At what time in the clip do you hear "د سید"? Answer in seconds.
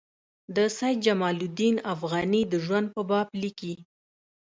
0.55-0.97